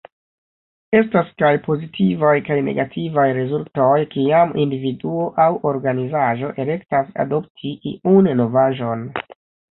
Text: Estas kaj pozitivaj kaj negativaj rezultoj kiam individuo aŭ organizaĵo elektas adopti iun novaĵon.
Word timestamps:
Estas 0.99 1.27
kaj 1.41 1.49
pozitivaj 1.65 2.31
kaj 2.47 2.55
negativaj 2.69 3.25
rezultoj 3.37 3.97
kiam 4.15 4.53
individuo 4.63 5.27
aŭ 5.43 5.49
organizaĵo 5.73 6.49
elektas 6.63 7.11
adopti 7.25 7.75
iun 7.93 8.31
novaĵon. 8.41 9.05